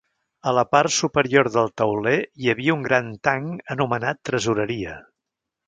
[0.51, 4.99] A la part superior del tauler hi havia un gran tanc anomenat tresoreria.